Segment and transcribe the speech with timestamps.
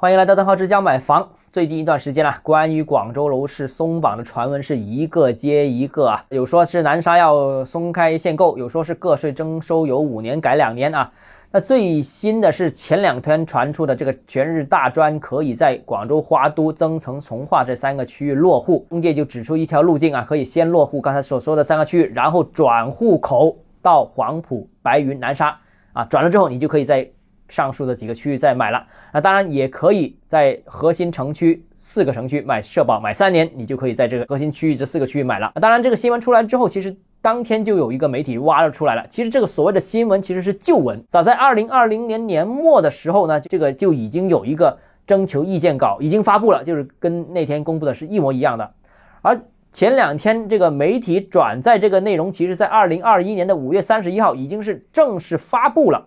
[0.00, 1.28] 欢迎来到邓浩之家买房。
[1.52, 11.12] 最近一段时间啊，关于广州楼市松绑的传闻是一个接一个啊，有说是南沙要松开限购，有说是个税征收由五年改两年啊。
[11.52, 25.54] 那最新的是前两天传出的这个全日大专可以在广州花都、增城、从化这三个区域落户，中介就指出一条路径啊，可以先落户刚才所说的三个区域，然后转户口到黄埔、白云、南沙
[25.92, 27.06] 啊，转了之后你就可以在。
[27.50, 35.52] 上述的几个区域再买了，那当然也可以在核心城区四个城区买社保，买三年，你就可以在这个核心区域这四个区域买了。
[35.60, 39.04] 当然，这个新闻出来之后，其实当天就有一个媒体挖了出来了。
[39.10, 48.70] 其实这个所谓的新闻其实是旧闻，早在二零二零年年末的时候呢，这个就已经有一个征求意见稿已经发布了，就是跟那天公布的是一模一样的。
[49.22, 49.38] 而
[49.72, 56.06] 前两天这个媒体转载这个内容，其实在二零二一年的五月三十一号已经是正式发布了。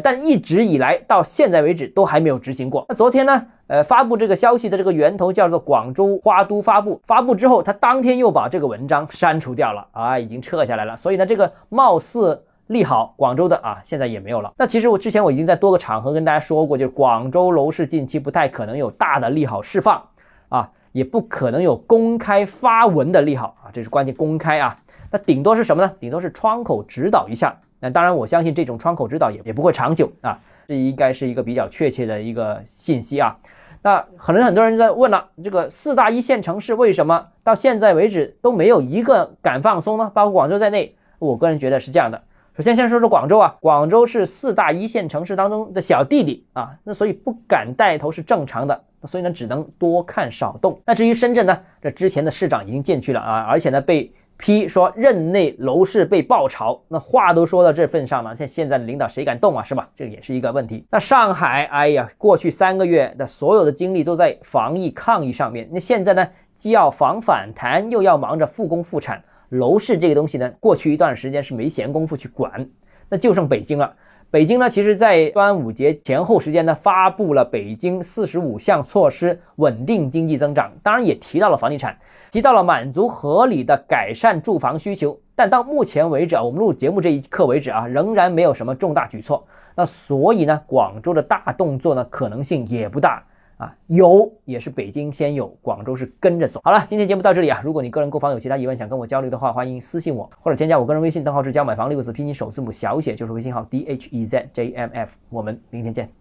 [0.00, 2.84] 但一直以来到现在为止都还没有执行过。
[2.88, 3.46] 那昨天呢？
[3.66, 7.00] 呃，发布这个消息的这个源头叫做广州花都发布。
[7.06, 10.94] 发布之后，他当天又把这个文章删除掉了啊，已经撤下来了。
[10.94, 14.52] 所以呢，这个貌似利好广州的啊，现在也没有了。
[14.58, 20.02] 那其实我之前我已经在多个场合跟大家说过，就是广州楼市近期不太可能有大的利好释放
[20.50, 24.14] 啊，也不可能有公开发文的利好啊，这是关键。
[24.14, 24.76] 公开啊，
[25.10, 25.90] 那顶多是什么呢？
[25.98, 27.56] 顶多是窗口指导一下。
[27.84, 33.36] 那当然，我相信这种窗口指导也也不会长久啊，这应该是一个比较确切的一个信息啊。
[33.82, 40.10] 那可能很多人在问了，这个四大一线城市为什么到现在为止都没有一个敢放松呢？
[40.14, 42.22] 包括广州在内，我个人觉得是这样的。
[42.56, 50.80] 首先先说说广州啊，广州是四大一线城市当中的小弟弟啊，那所以不敢带头是正常的，所以呢只能多看少动。
[50.86, 54.10] 那至于深圳呢，这之前的市长已经进去了啊，而且呢被。
[54.44, 59.64] 批说任内楼市被爆炒，那话都说到这份上了，像现在的领导谁敢动啊？
[59.64, 59.88] 是吧？
[59.96, 60.84] 这也是一个问题。
[60.90, 66.28] 那上海，哎呀，过去三个月的所有的精力都在防疫抗疫上面，那现在呢，
[66.58, 72.68] 既要防反弹，又要忙着复工复产，楼市这个东西呢，过去一段时间是没闲工夫去管，
[73.08, 73.94] 那就剩北京了。
[74.34, 81.96] 北京呢，其实在端午节前后时间呢，发布了北京四十五项措施，稳定经济增长，当然也提到了房地产。
[82.32, 89.46] 提到了满足合理的改善住房需求，但到目前为止啊，我们录节目这一刻为止啊，仍然没有什么重大举措。
[89.76, 93.22] 那所以呢，广州的大动作呢，可能性也不大
[93.56, 93.74] 啊。
[93.86, 96.60] 有也是北京先有，广州是跟着走。
[96.64, 97.60] 好了，今天节目到这里啊。
[97.64, 105.16] 如果你个人购房有其他疑问想跟我交流的话，欢迎私信我或者添加我个人微信邓浩志教买房六个字拼音首字母小写就是微信号 d h e z j m f。
[105.28, 106.14] 我们明天见。